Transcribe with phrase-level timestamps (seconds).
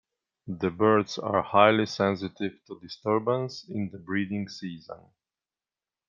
[0.47, 5.11] The birds are highly sensitive to disturbance in the breeding season.